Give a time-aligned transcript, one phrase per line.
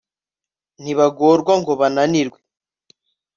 [0.81, 2.39] ntibagorwa ngo bananirwe